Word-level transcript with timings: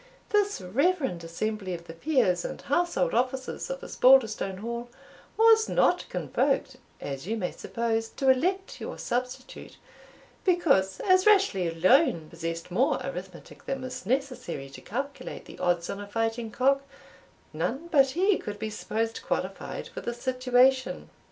This 0.29 0.59
reverend 0.61 1.23
assembly 1.23 1.75
of 1.75 1.85
the 1.85 1.93
peers 1.93 2.43
and 2.43 2.59
household 2.59 3.13
officers 3.13 3.69
of 3.69 3.83
Osbaldistone 3.83 4.57
Hall 4.57 4.89
was 5.37 5.69
not 5.69 6.07
convoked, 6.09 6.77
as 6.99 7.27
you 7.27 7.37
may 7.37 7.51
suppose, 7.51 8.09
to 8.09 8.29
elect 8.31 8.81
your 8.81 8.97
substitute, 8.97 9.77
because, 10.43 11.01
as 11.01 11.27
Rashleigh 11.27 11.67
alone 11.71 12.31
possessed 12.31 12.71
more 12.71 12.99
arithmetic 13.05 13.67
than 13.67 13.83
was 13.83 14.07
necessary 14.07 14.71
to 14.71 14.81
calculate 14.81 15.45
the 15.45 15.59
odds 15.59 15.87
on 15.87 15.99
a 15.99 16.07
fighting 16.07 16.49
cock, 16.49 16.81
none 17.53 17.87
but 17.91 18.09
he 18.17 18.39
could 18.39 18.57
be 18.57 18.71
supposed 18.71 19.21
qualified 19.21 19.87
for 19.89 20.01
the 20.01 20.15
situation. 20.15 21.11